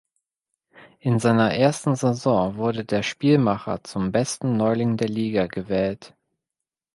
[0.97, 6.15] In seiner ersten Saison wurde der Spielmacher zum besten Neuling der Liga gewählt.